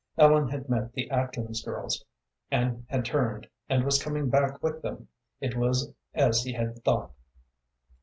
[0.17, 2.03] Ellen had met the Atkins girls,
[2.49, 5.09] and had turned, and was coming back with them.
[5.39, 7.11] It was as he had thought.